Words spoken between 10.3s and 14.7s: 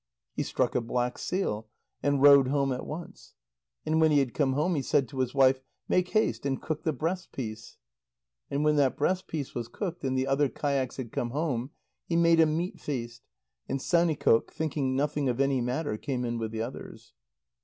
kayaks had come home, he made a meat feast, and Saunikoq,